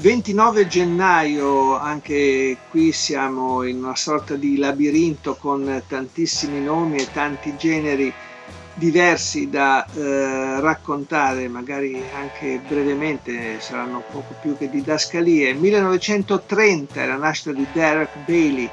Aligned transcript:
29 0.00 0.66
gennaio, 0.66 1.76
anche 1.76 2.56
qui 2.70 2.90
siamo 2.90 3.64
in 3.64 3.84
una 3.84 3.94
sorta 3.94 4.34
di 4.34 4.56
labirinto 4.56 5.36
con 5.36 5.84
tantissimi 5.86 6.62
nomi 6.62 7.00
e 7.00 7.10
tanti 7.10 7.54
generi 7.54 8.10
diversi 8.72 9.50
da 9.50 9.86
eh, 9.92 10.58
raccontare, 10.60 11.48
magari 11.48 12.08
anche 12.10 12.60
brevemente, 12.60 13.60
saranno 13.60 14.02
poco 14.08 14.34
più 14.40 14.56
che 14.56 14.70
didascalie. 14.70 15.52
1930 15.52 17.02
è 17.02 17.06
la 17.06 17.16
nascita 17.18 17.52
di 17.52 17.68
Derek 17.70 18.16
Bailey, 18.16 18.72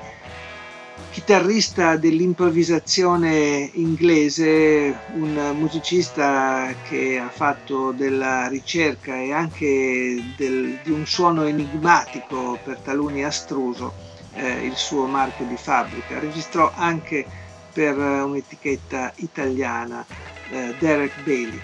chitarrista 1.11 1.95
dell'improvvisazione 1.97 3.69
inglese, 3.73 4.95
un 5.15 5.55
musicista 5.57 6.73
che 6.87 7.17
ha 7.17 7.29
fatto 7.29 7.91
della 7.91 8.47
ricerca 8.47 9.15
e 9.15 9.33
anche 9.33 10.23
del, 10.35 10.79
di 10.83 10.91
un 10.91 11.05
suono 11.05 11.43
enigmatico, 11.43 12.59
per 12.63 12.77
taluni 12.77 13.23
astruso, 13.23 13.93
eh, 14.33 14.65
il 14.65 14.75
suo 14.75 15.05
marchio 15.07 15.45
di 15.45 15.57
fabbrica. 15.57 16.19
Registrò 16.19 16.71
anche 16.75 17.25
per 17.73 17.97
un'etichetta 17.97 19.13
italiana, 19.17 20.05
eh, 20.49 20.75
Derek 20.77 21.23
Bailey. 21.23 21.59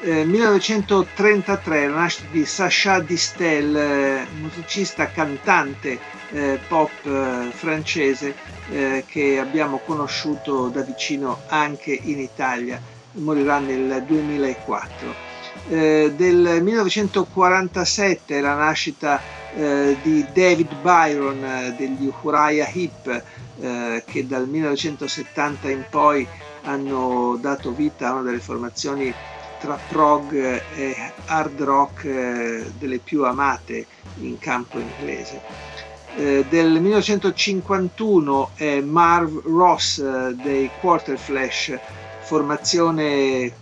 Eh, 0.00 0.24
1933 0.24 1.88
la 1.88 1.94
nascita 1.94 2.28
di 2.30 2.44
Sacha 2.44 3.00
Distel, 3.00 3.76
eh, 3.76 4.26
musicista 4.38 5.10
cantante 5.10 5.98
eh, 6.30 6.58
pop 6.66 6.90
eh, 7.04 7.50
francese 7.52 8.34
eh, 8.70 9.04
che 9.06 9.38
abbiamo 9.38 9.80
conosciuto 9.84 10.68
da 10.68 10.82
vicino 10.82 11.40
anche 11.48 11.92
in 11.92 12.18
Italia, 12.18 12.80
morirà 13.12 13.58
nel 13.58 14.02
2004. 14.06 15.26
Eh, 15.70 16.12
del 16.14 16.62
1947 16.62 18.40
la 18.40 18.54
nascita 18.54 19.20
eh, 19.54 19.96
di 20.02 20.24
David 20.32 20.74
Byron 20.80 21.44
eh, 21.44 21.74
degli 21.76 22.10
Uriah 22.22 22.68
Heep 22.68 23.22
che 23.58 24.24
dal 24.24 24.46
1970 24.46 25.68
in 25.68 25.84
poi 25.90 26.24
hanno 26.62 27.36
dato 27.40 27.72
vita 27.72 28.06
a 28.06 28.12
una 28.12 28.22
delle 28.22 28.38
formazioni 28.38 29.12
tra 29.58 29.76
prog 29.88 30.32
e 30.32 31.12
hard 31.26 31.60
rock 31.62 32.06
delle 32.78 32.98
più 32.98 33.24
amate 33.24 33.84
in 34.20 34.38
campo 34.38 34.78
inglese 34.78 35.40
eh, 36.18 36.44
del 36.48 36.80
1951 36.80 38.50
è 38.54 38.80
Marv 38.80 39.46
Ross 39.46 39.98
eh, 39.98 40.34
dei 40.34 40.68
Quarterflash, 40.80 41.78
formazione 42.22 43.52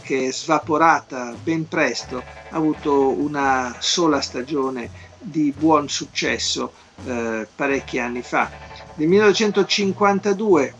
che 0.00 0.28
è 0.28 0.32
svaporata 0.32 1.34
ben 1.42 1.68
presto, 1.68 2.16
ha 2.16 2.56
avuto 2.56 3.10
una 3.10 3.76
sola 3.78 4.22
stagione 4.22 4.90
di 5.18 5.52
buon 5.54 5.90
successo 5.90 6.72
eh, 7.04 7.46
parecchi 7.54 7.98
anni 7.98 8.22
fa. 8.22 8.50
Nel 8.94 9.08
1952 9.08 10.74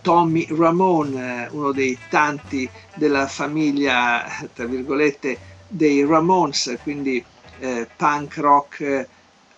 Tommy 0.00 0.48
Ramone, 0.50 1.48
uno 1.52 1.70
dei 1.70 1.96
tanti 2.08 2.68
della 2.96 3.28
famiglia, 3.28 4.24
tra 4.52 4.64
virgolette, 4.64 5.38
dei 5.68 6.04
Ramones, 6.04 6.78
quindi 6.82 7.24
eh, 7.60 7.86
punk 7.96 8.36
rock 8.38 9.08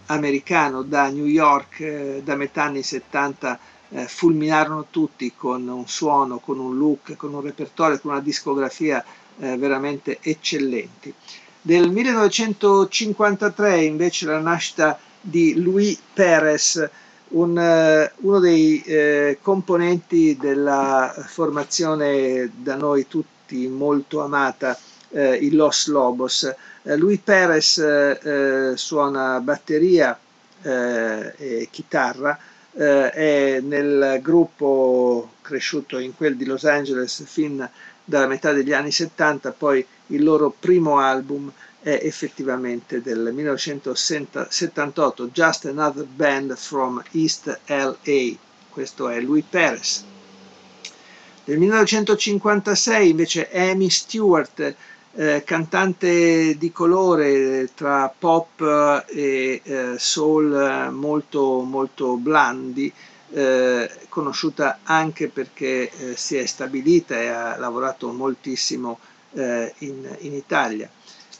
americano 0.06 0.82
da 0.82 1.08
New 1.08 1.26
York 1.26 1.80
eh, 1.80 2.20
da 2.24 2.34
metà 2.36 2.64
anni 2.64 2.82
70 2.82 3.58
eh, 3.90 4.06
fulminarono 4.06 4.86
tutti 4.90 5.32
con 5.36 5.66
un 5.68 5.86
suono, 5.86 6.38
con 6.38 6.58
un 6.58 6.76
look, 6.76 7.16
con 7.16 7.32
un 7.34 7.40
repertorio, 7.40 7.98
con 8.00 8.10
una 8.12 8.20
discografia 8.20 9.04
eh, 9.38 9.56
veramente 9.56 10.18
eccellenti. 10.20 11.12
Del 11.60 11.90
1953 11.90 13.84
invece 13.84 14.26
la 14.26 14.40
nascita 14.40 14.98
di 15.20 15.54
Louis 15.54 15.98
Perez, 16.12 16.90
un, 17.28 17.56
uh, 17.56 18.26
uno 18.26 18.38
dei 18.38 18.82
uh, 18.86 19.38
componenti 19.40 20.36
della 20.38 21.12
formazione 21.26 22.50
da 22.54 22.76
noi 22.76 23.08
tutti 23.08 23.66
molto 23.66 24.20
amata, 24.22 24.78
uh, 25.14 25.34
i 25.40 25.50
Los 25.52 25.86
Lobos. 25.86 26.54
Eh, 26.82 26.96
Louis 26.96 27.18
Perez 27.18 27.78
eh, 27.78 28.18
eh, 28.22 28.76
suona 28.76 29.40
batteria 29.40 30.18
e 30.66 31.68
chitarra, 31.70 32.38
è 32.72 33.60
nel 33.60 34.18
gruppo 34.22 35.32
cresciuto 35.42 35.98
in 35.98 36.16
quel 36.16 36.36
di 36.36 36.46
Los 36.46 36.64
Angeles 36.64 37.22
fin 37.26 37.68
dalla 38.02 38.26
metà 38.26 38.52
degli 38.52 38.72
anni 38.72 38.90
70, 38.90 39.52
poi 39.52 39.86
il 40.06 40.22
loro 40.22 40.54
primo 40.58 41.00
album 41.00 41.52
è 41.82 42.00
effettivamente 42.02 43.02
del 43.02 43.30
1978, 43.34 45.28
Just 45.28 45.66
Another 45.66 46.06
Band 46.06 46.56
from 46.56 47.02
East 47.10 47.60
LA. 47.66 48.32
Questo 48.70 49.10
è 49.10 49.20
Louis 49.20 49.44
Perez. 49.46 50.02
Nel 51.44 51.58
1956 51.58 53.10
invece 53.10 53.50
Amy 53.52 53.90
Stewart 53.90 54.74
eh, 55.16 55.42
cantante 55.44 56.56
di 56.58 56.72
colore 56.72 57.70
tra 57.74 58.12
pop 58.16 59.04
e 59.08 59.60
eh, 59.62 59.94
soul 59.96 60.90
molto, 60.92 61.60
molto 61.60 62.16
blandi, 62.16 62.92
eh, 63.32 63.90
conosciuta 64.08 64.80
anche 64.82 65.28
perché 65.28 65.90
eh, 65.90 66.16
si 66.16 66.36
è 66.36 66.46
stabilita 66.46 67.20
e 67.20 67.26
ha 67.28 67.56
lavorato 67.56 68.12
moltissimo 68.12 68.98
eh, 69.32 69.72
in, 69.78 70.16
in, 70.20 70.34
Italia. 70.34 70.88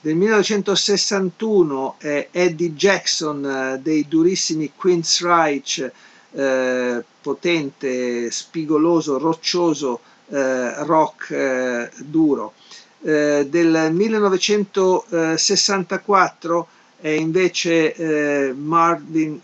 Del 0.00 0.16
1961 0.16 1.96
è 1.98 2.28
Eddie 2.30 2.74
Jackson 2.74 3.44
eh, 3.44 3.78
dei 3.80 4.06
durissimi 4.08 4.72
Queen's 4.74 5.20
Reich, 5.22 5.90
potente, 7.20 8.28
spigoloso, 8.32 9.18
roccioso 9.18 10.00
rock 10.26 11.90
duro. 12.02 12.54
Eh, 13.06 13.46
del 13.50 13.90
1964 13.92 16.68
è 17.02 17.08
invece 17.08 17.94
eh, 17.94 18.54
Marvin 18.54 19.38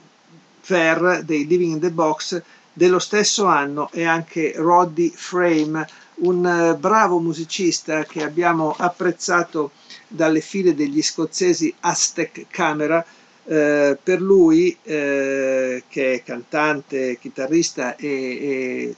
Fair 0.63 1.23
dei 1.25 1.47
Living 1.47 1.75
in 1.75 1.81
the 1.81 1.91
Box, 1.91 2.41
dello 2.73 2.99
stesso 2.99 3.45
anno 3.45 3.91
è 3.91 4.05
anche 4.05 4.55
Roddy 4.57 5.13
Frame, 5.15 5.87
un 6.21 6.47
eh, 6.47 6.75
bravo 6.77 7.19
musicista 7.19 8.05
che 8.05 8.23
abbiamo 8.23 8.75
apprezzato 8.79 9.73
dalle 10.09 10.41
file 10.41 10.75
degli 10.75 11.03
scozzesi 11.03 11.75
Aztec 11.81 12.47
Camera. 12.49 13.05
Eh, 13.45 13.99
per 14.03 14.23
lui, 14.23 14.75
eh, 14.85 15.83
che 15.87 16.15
è 16.15 16.23
cantante, 16.23 17.19
chitarrista 17.21 17.95
e, 17.97 18.09
e 18.09 18.95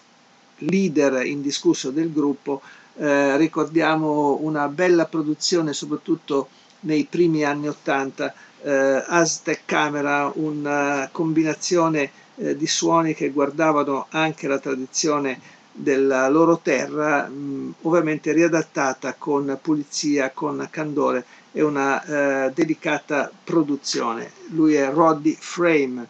leader 0.59 1.27
indiscusso 1.27 1.91
del 1.91 2.13
gruppo, 2.13 2.63
eh, 2.97 3.37
ricordiamo 3.37 4.39
una 4.41 4.69
bella 4.69 5.07
produzione 5.07 5.73
soprattutto 5.73 6.49
nei 6.81 7.05
primi 7.05 7.45
anni 7.45 7.69
Ottanta, 7.69 8.35
eh, 8.63 9.05
Aztec 9.07 9.63
Camera, 9.65 10.31
una 10.35 11.09
combinazione 11.13 12.11
eh, 12.37 12.57
di 12.57 12.67
suoni 12.67 13.15
che 13.15 13.31
guardavano 13.31 14.07
anche 14.11 14.47
la 14.49 14.59
tradizione 14.59 15.41
della 15.73 16.29
loro 16.29 16.59
terra, 16.59 17.27
mh, 17.27 17.75
ovviamente 17.83 18.33
riadattata 18.33 19.15
con 19.17 19.59
pulizia, 19.61 20.31
con 20.31 20.67
candore 20.71 21.25
e 21.53 21.63
una 21.63 22.03
eh, 22.47 22.53
delicata 22.53 23.31
produzione. 23.45 24.31
Lui 24.49 24.75
è 24.75 24.91
Roddy 24.91 25.37
Frame. 25.39 26.07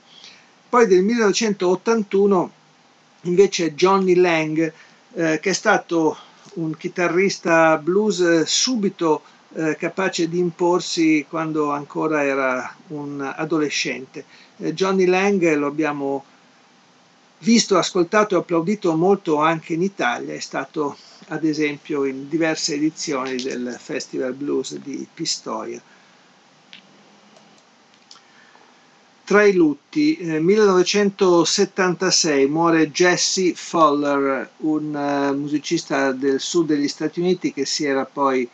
Poi 0.69 0.87
del 0.87 1.03
1981 1.03 2.51
invece 3.23 3.75
Johnny 3.75 4.15
Lang, 4.15 4.73
eh, 5.15 5.39
che 5.41 5.51
è 5.51 5.53
stato 5.53 6.17
un 6.55 6.77
chitarrista 6.77 7.77
blues 7.79 8.43
subito 8.43 9.23
eh, 9.55 9.77
capace 9.77 10.29
di 10.29 10.39
imporsi 10.39 11.27
quando 11.29 11.71
ancora 11.71 12.25
era 12.25 12.75
un 12.89 13.21
adolescente. 13.21 14.25
Eh, 14.59 14.75
Johnny 14.75 15.07
Lang 15.07 15.55
lo 15.55 15.67
abbiamo 15.67 16.25
visto, 17.39 17.77
ascoltato 17.77 18.35
e 18.35 18.39
applaudito 18.39 18.95
molto 18.95 19.39
anche 19.39 19.75
in 19.75 19.83
Italia, 19.83 20.33
è 20.33 20.41
stato 20.41 20.97
ad 21.29 21.45
esempio 21.45 22.05
in 22.05 22.29
diverse 22.29 22.75
edizioni 22.75 23.37
del 23.37 23.77
Festival 23.79 24.33
Blues 24.35 24.77
di 24.77 25.07
Pistoia. 25.13 25.81
Tra 29.33 29.45
i 29.45 29.55
lutti, 29.55 30.19
eh, 30.19 30.41
1976 30.41 32.47
muore 32.49 32.91
Jesse 32.91 33.55
Fuller, 33.55 34.51
un 34.59 34.95
uh, 34.95 35.35
musicista 35.35 36.13
del 36.13 36.39
sud 36.39 36.67
degli 36.67 36.87
Stati 36.87 37.21
Uniti 37.21 37.55
che 37.55 37.65
si 37.65 37.87
era 37.87 38.05
poi 38.05 38.47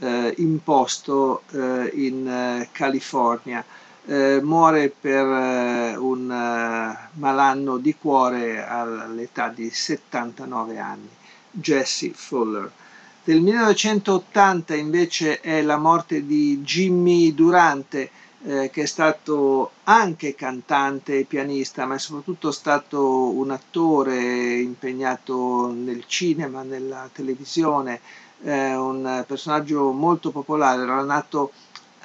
uh, 0.00 0.34
imposto 0.36 1.44
uh, 1.52 1.88
in 1.94 2.68
California. 2.70 3.64
muore 4.42 4.92
per 5.00 5.24
un 5.98 6.26
malanno 7.14 7.78
di 7.78 7.96
cuore 7.98 8.62
all'età 8.62 9.48
di 9.48 9.70
79 9.70 10.78
anni, 10.78 11.08
Jesse 11.50 12.12
Fuller. 12.14 12.70
Del 13.24 13.40
1980 13.40 14.74
invece 14.74 15.40
è 15.40 15.62
la 15.62 15.78
morte 15.78 16.26
di 16.26 16.60
Jimmy 16.60 17.34
Durante, 17.34 18.10
eh, 18.46 18.70
che 18.70 18.82
è 18.82 18.86
stato 18.86 19.72
anche 19.84 20.34
cantante 20.36 21.18
e 21.18 21.24
pianista, 21.24 21.84
ma 21.84 21.96
è 21.96 21.98
soprattutto 21.98 22.52
stato 22.52 23.30
un 23.30 23.50
attore 23.50 24.58
impegnato 24.58 25.72
nel 25.72 26.04
cinema, 26.06 26.62
nella 26.62 27.10
televisione, 27.12 28.00
eh, 28.42 28.76
un 28.76 29.24
personaggio 29.26 29.90
molto 29.90 30.30
popolare, 30.30 30.82
era 30.82 31.02
nato 31.02 31.50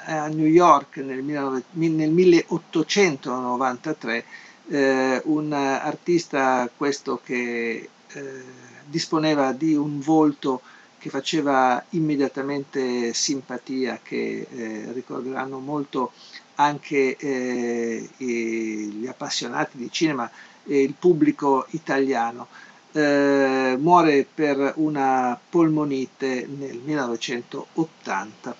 eh, 0.08 0.14
a 0.14 0.28
New 0.30 0.48
York 0.48 0.98
nel, 0.98 1.24
19, 1.24 1.64
nel 1.74 2.10
1893, 2.10 4.26
eh, 4.70 5.22
un 5.26 5.54
artista 5.54 6.68
questo 6.76 7.22
che 7.24 7.88
eh, 8.08 8.44
disponeva 8.86 9.52
di 9.52 9.76
un 9.76 10.00
volto 10.00 10.62
che 11.02 11.10
faceva 11.10 11.84
immediatamente 11.90 13.12
simpatia, 13.12 14.00
che 14.04 14.46
eh, 14.48 14.92
ricorderanno 14.94 15.58
molto 15.58 16.12
anche 16.56 17.16
eh, 17.18 18.08
gli 18.18 19.08
appassionati 19.08 19.78
di 19.78 19.90
cinema 19.92 20.30
e 20.64 20.84
il 20.84 20.94
pubblico 20.94 21.66
italiano. 21.72 22.46
Eh, 22.92 23.76
muore 23.80 24.28
per 24.32 24.74
una 24.76 25.40
polmonite 25.50 26.46
nel 26.48 26.80
1980. 26.86 28.56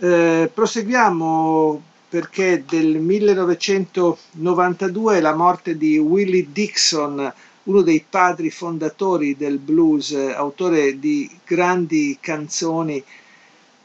Eh, 0.00 0.50
proseguiamo 0.52 1.82
perché 2.08 2.64
del 2.66 2.98
1992 2.98 5.20
la 5.20 5.34
morte 5.36 5.76
di 5.76 5.98
Willie 5.98 6.48
Dixon, 6.50 7.32
uno 7.64 7.82
dei 7.82 8.04
padri 8.08 8.50
fondatori 8.50 9.36
del 9.36 9.58
blues, 9.58 10.12
autore 10.12 10.98
di 10.98 11.30
grandi 11.44 12.18
canzoni 12.20 13.02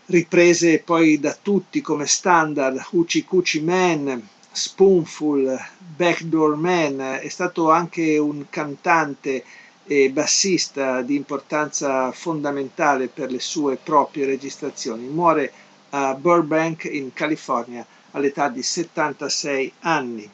riprese 0.05 0.79
poi 0.79 1.19
da 1.19 1.37
tutti 1.39 1.81
come 1.81 2.05
standard, 2.05 2.81
Hoochie 2.91 3.25
Coochie 3.25 3.61
Man, 3.61 4.27
Spoonful, 4.51 5.57
Backdoor 5.95 6.55
Man, 6.55 7.19
è 7.21 7.27
stato 7.29 7.69
anche 7.69 8.17
un 8.17 8.45
cantante 8.49 9.43
e 9.85 10.09
bassista 10.11 11.01
di 11.01 11.15
importanza 11.15 12.11
fondamentale 12.11 13.07
per 13.07 13.31
le 13.31 13.39
sue 13.39 13.77
proprie 13.77 14.25
registrazioni. 14.25 15.07
Muore 15.07 15.51
a 15.91 16.13
Burbank 16.15 16.83
in 16.85 17.13
California 17.13 17.85
all'età 18.11 18.49
di 18.49 18.61
76 18.61 19.73
anni. 19.79 20.29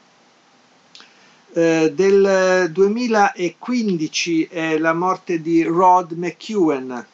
Eh, 1.57 1.93
del 1.95 2.69
2015 2.69 4.47
è 4.51 4.77
la 4.77 4.91
morte 4.91 5.41
di 5.41 5.63
Rod 5.63 6.11
McEwen, 6.11 7.07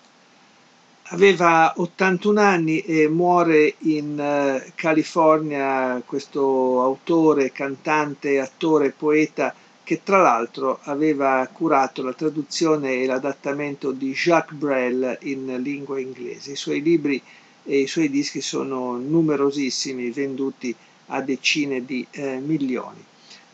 aveva 1.09 1.71
81 1.77 2.41
anni 2.41 2.79
e 2.79 3.07
muore 3.07 3.75
in 3.81 4.17
uh, 4.17 4.71
California 4.73 6.01
questo 6.03 6.81
autore, 6.81 7.51
cantante, 7.51 8.39
attore, 8.39 8.89
poeta 8.89 9.53
che 9.83 10.01
tra 10.01 10.19
l'altro 10.23 10.79
aveva 10.85 11.47
curato 11.53 12.01
la 12.01 12.13
traduzione 12.13 12.95
e 12.95 13.05
l'adattamento 13.05 13.91
di 13.91 14.11
Jacques 14.11 14.57
Brel 14.57 15.19
in 15.21 15.55
lingua 15.61 15.99
inglese. 15.99 16.53
I 16.53 16.55
suoi 16.55 16.81
libri 16.81 17.21
e 17.63 17.81
i 17.81 17.87
suoi 17.87 18.09
dischi 18.09 18.41
sono 18.41 18.97
numerosissimi, 18.97 20.09
venduti 20.09 20.75
a 21.09 21.21
decine 21.21 21.85
di 21.85 22.03
eh, 22.09 22.39
milioni. 22.39 23.09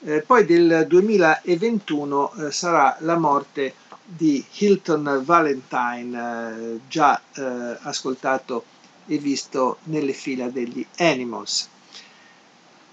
Eh, 0.06 0.22
poi 0.22 0.46
del 0.46 0.86
2021 0.88 2.34
eh, 2.34 2.52
sarà 2.52 2.98
la 3.00 3.18
morte 3.18 3.74
di 4.04 4.44
Hilton 4.58 5.22
Valentine, 5.24 6.76
eh, 6.76 6.80
già 6.88 7.20
eh, 7.34 7.78
ascoltato 7.82 8.64
e 9.08 9.18
visto 9.18 9.78
nelle 9.86 10.14
fila 10.14 10.50
degli 10.50 10.86
Animals. 10.98 11.70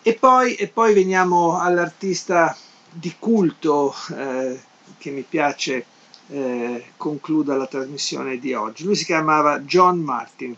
E 0.03 0.15
poi, 0.15 0.55
e 0.55 0.69
poi 0.69 0.95
veniamo 0.95 1.59
all'artista 1.59 2.57
di 2.91 3.15
culto 3.19 3.95
eh, 4.17 4.61
che 4.97 5.11
mi 5.11 5.23
piace 5.23 5.85
eh, 6.29 6.85
concluda 6.97 7.55
la 7.57 7.67
trasmissione 7.67 8.39
di 8.39 8.55
oggi. 8.55 8.85
Lui 8.85 8.97
si 8.97 9.05
chiamava 9.05 9.61
John 9.61 9.99
Martin 10.01 10.57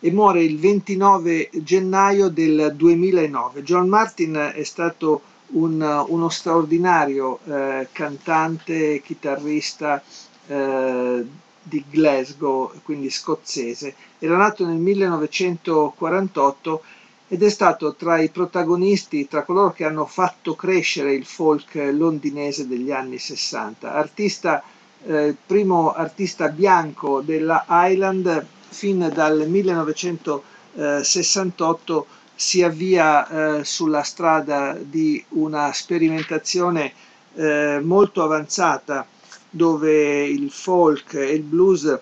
e 0.00 0.10
muore 0.12 0.44
il 0.44 0.58
29 0.58 1.50
gennaio 1.62 2.28
del 2.28 2.74
2009. 2.76 3.62
John 3.62 3.88
Martin 3.88 4.52
è 4.54 4.62
stato 4.62 5.22
un, 5.50 6.04
uno 6.08 6.28
straordinario 6.28 7.38
eh, 7.44 7.88
cantante, 7.92 9.00
chitarrista 9.02 10.02
eh, 10.46 11.24
di 11.62 11.84
Glasgow, 11.90 12.72
quindi 12.82 13.08
scozzese. 13.10 13.94
Era 14.18 14.36
nato 14.36 14.66
nel 14.66 14.76
1948 14.78 16.82
ed 17.30 17.42
è 17.42 17.50
stato 17.50 17.94
tra 17.94 18.18
i 18.18 18.30
protagonisti, 18.30 19.28
tra 19.28 19.42
coloro 19.42 19.72
che 19.72 19.84
hanno 19.84 20.06
fatto 20.06 20.54
crescere 20.54 21.12
il 21.12 21.26
folk 21.26 21.74
londinese 21.92 22.66
degli 22.66 22.90
anni 22.90 23.18
60. 23.18 23.92
Artista, 23.92 24.62
eh, 25.04 25.36
primo 25.46 25.92
artista 25.92 26.48
bianco 26.48 27.20
della 27.20 27.66
Island 27.68 28.46
fin 28.68 29.10
dal 29.12 29.48
1968 29.48 32.06
si 32.34 32.62
avvia 32.62 33.58
eh, 33.58 33.64
sulla 33.64 34.02
strada 34.02 34.76
di 34.80 35.22
una 35.30 35.72
sperimentazione 35.72 36.92
eh, 37.34 37.80
molto 37.82 38.22
avanzata 38.22 39.06
dove 39.50 40.24
il 40.24 40.50
folk 40.50 41.14
e 41.14 41.32
il 41.32 41.42
blues 41.42 41.98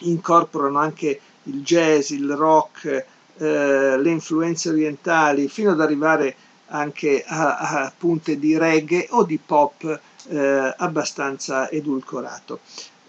incorporano 0.00 0.78
anche 0.78 1.20
il 1.44 1.62
jazz, 1.62 2.10
il 2.10 2.30
rock, 2.32 2.84
eh, 2.86 3.98
le 3.98 4.10
influenze 4.10 4.68
orientali, 4.68 5.48
fino 5.48 5.70
ad 5.72 5.80
arrivare 5.80 6.34
anche 6.68 7.24
a, 7.26 7.56
a 7.56 7.92
punte 7.96 8.38
di 8.38 8.56
reggae 8.56 9.06
o 9.10 9.24
di 9.24 9.38
pop 9.44 10.00
eh, 10.28 10.74
abbastanza 10.76 11.68
edulcorato. 11.70 12.60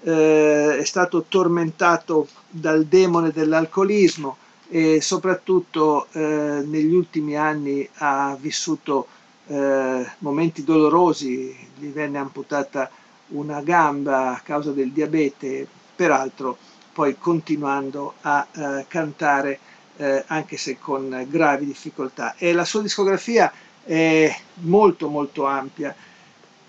Eh, 0.04 0.78
è 0.80 0.84
stato 0.84 1.26
tormentato 1.28 2.28
dal 2.50 2.86
demone 2.86 3.32
dell'alcolismo, 3.32 4.38
e 4.70 5.02
soprattutto 5.02 6.08
eh, 6.14 6.64
negli 6.66 6.94
ultimi 6.94 7.36
anni 7.36 7.88
ha 7.98 8.36
vissuto 8.40 9.08
eh, 9.48 10.06
momenti 10.20 10.64
dolorosi, 10.64 11.56
gli 11.78 11.90
venne 11.90 12.18
amputata 12.18 12.90
una 13.30 13.62
gamba 13.62 14.34
a 14.34 14.42
causa 14.44 14.72
del 14.72 14.92
diabete, 14.92 15.68
peraltro 15.96 16.58
poi 16.94 17.18
continuando 17.20 18.14
a 18.22 18.48
eh, 18.52 18.86
cantare 18.88 19.60
eh, 19.98 20.24
anche 20.28 20.58
se 20.58 20.80
con 20.80 21.28
gravi 21.30 21.66
difficoltà. 21.66 22.36
E 22.38 22.54
la 22.54 22.66
sua 22.66 22.82
discografia 22.82 23.52
è 23.84 24.34
molto 24.62 25.10
molto 25.10 25.46
ampia, 25.46 25.94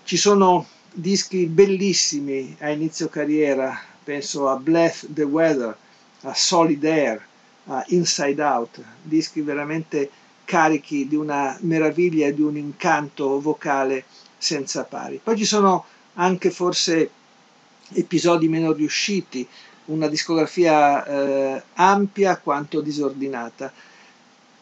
ci 0.03 0.17
sono 0.17 0.65
dischi 0.93 1.47
bellissimi 1.47 2.55
a 2.59 2.69
inizio 2.69 3.09
carriera, 3.09 3.79
penso 4.03 4.49
a 4.49 4.55
Bless 4.55 5.07
the 5.11 5.23
Weather, 5.23 5.75
a 6.21 6.33
Solid 6.33 6.83
Air, 6.83 7.25
uh, 7.65 7.81
Inside 7.87 8.41
Out, 8.41 8.83
dischi 9.01 9.41
veramente 9.41 10.09
carichi 10.45 11.07
di 11.07 11.15
una 11.15 11.57
meraviglia 11.61 12.27
e 12.27 12.33
di 12.33 12.41
un 12.41 12.57
incanto 12.57 13.41
vocale 13.41 14.05
senza 14.37 14.83
pari. 14.83 15.19
Poi 15.23 15.37
ci 15.37 15.45
sono 15.45 15.85
anche 16.15 16.51
forse 16.51 17.09
episodi 17.93 18.47
meno 18.47 18.71
riusciti, 18.71 19.47
una 19.85 20.07
discografia 20.07 21.05
eh, 21.05 21.63
ampia 21.73 22.37
quanto 22.37 22.81
disordinata, 22.81 23.71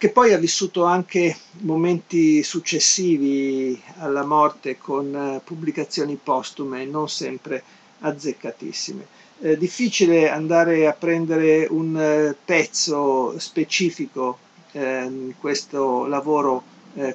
che 0.01 0.09
poi 0.09 0.33
ha 0.33 0.37
vissuto 0.39 0.85
anche 0.85 1.37
momenti 1.59 2.41
successivi 2.41 3.79
alla 3.99 4.25
morte 4.25 4.79
con 4.79 5.13
eh, 5.15 5.41
pubblicazioni 5.43 6.15
postume 6.15 6.85
non 6.85 7.07
sempre 7.07 7.63
azzeccatissime 7.99 9.05
eh, 9.41 9.57
difficile 9.59 10.31
andare 10.31 10.87
a 10.87 10.93
prendere 10.93 11.67
un 11.69 11.95
eh, 11.95 12.35
pezzo 12.43 13.37
specifico 13.37 14.39
in 14.73 15.33
questo 15.37 16.05
lavoro 16.07 16.63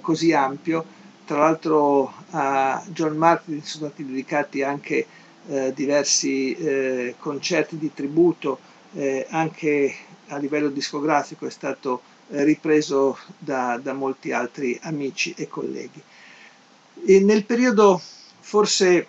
così 0.03 0.35
ampio. 0.35 0.85
Tra 1.25 1.39
l'altro 1.39 2.13
a 2.33 2.85
John 2.89 3.17
Martin 3.17 3.63
sono 3.63 3.87
stati 3.87 4.05
dedicati 4.05 4.63
anche 4.63 5.07
diversi 5.73 7.15
concerti 7.19 7.79
di 7.79 7.91
tributo, 7.95 8.59
anche 9.31 9.95
a 10.27 10.37
livello 10.37 10.69
discografico 10.69 11.47
è 11.47 11.51
stato 11.51 12.03
ripreso 12.29 13.19
da, 13.39 13.79
da, 13.83 13.93
molti 13.93 14.33
altri 14.33 14.79
amici 14.83 15.35
e 15.37 15.49
colleghi. 15.49 16.03
E 17.05 17.21
nel 17.21 17.45
periodo 17.45 18.01
forse 18.41 19.07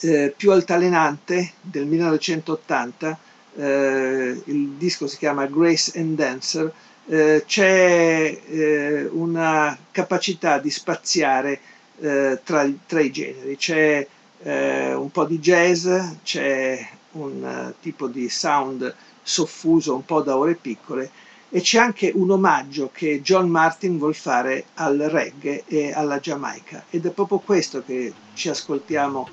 eh, 0.00 0.34
più 0.36 0.50
altalenante 0.52 1.52
del 1.60 1.86
1980, 1.86 3.18
eh, 3.56 4.42
il 4.44 4.68
disco 4.70 5.06
si 5.06 5.16
chiama 5.16 5.46
Grace 5.46 5.98
and 5.98 6.16
Dancer, 6.16 6.72
eh, 7.06 7.44
c'è 7.46 8.40
eh, 8.46 9.04
una 9.10 9.76
capacità 9.90 10.58
di 10.58 10.70
spaziare 10.70 11.60
eh, 12.00 12.40
tra, 12.44 12.70
tra, 12.86 13.00
i 13.00 13.10
generi, 13.10 13.56
c'è 13.56 14.06
eh, 14.42 14.94
un 14.94 15.10
po' 15.10 15.24
di 15.24 15.38
jazz, 15.38 15.88
c'è 16.22 16.88
un 17.12 17.72
tipo 17.80 18.06
di 18.06 18.28
sound 18.28 18.94
soffuso 19.22 19.94
un 19.94 20.04
po' 20.04 20.22
da 20.22 20.36
ore 20.36 20.54
piccole 20.54 21.10
e 21.50 21.60
c'è 21.60 21.78
anche 21.78 22.12
un 22.14 22.30
omaggio 22.30 22.90
che 22.92 23.20
John 23.22 23.48
Martin 23.48 23.98
vuol 23.98 24.14
fare 24.14 24.66
al 24.74 24.96
reggae 24.96 25.64
e 25.66 25.92
alla 25.92 26.20
Giamaica. 26.20 26.84
Ed 26.90 27.06
è 27.06 27.10
proprio 27.10 27.38
questo 27.38 27.82
che 27.84 28.12
ci 28.34 28.48
ascoltiamo 28.48 29.28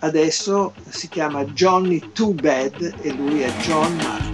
adesso, 0.00 0.74
si 0.88 1.08
chiama 1.08 1.44
Johnny 1.46 2.12
Too 2.12 2.34
Bad 2.34 2.94
e 3.00 3.12
lui 3.12 3.40
è 3.40 3.50
John 3.58 3.96
Martin. 3.96 4.32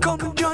Come 0.00 0.34
join. 0.34 0.49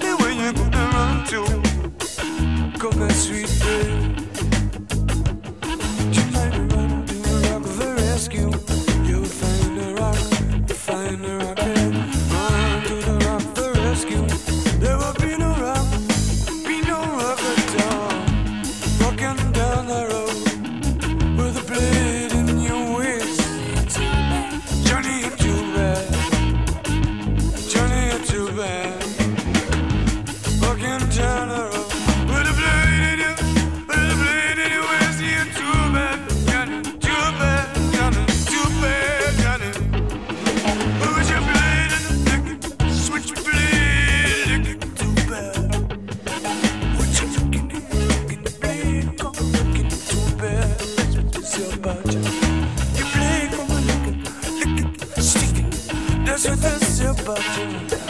With 56.36 56.64
a 56.66 56.84
super. 56.84 58.05